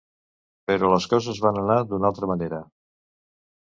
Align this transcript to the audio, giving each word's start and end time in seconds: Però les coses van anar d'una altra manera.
Però 0.71 0.89
les 0.93 1.07
coses 1.13 1.43
van 1.45 1.63
anar 1.65 1.79
d'una 1.93 2.13
altra 2.13 2.35
manera. 2.35 2.67